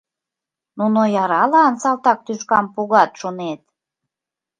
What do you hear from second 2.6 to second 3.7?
погат, шонет?!.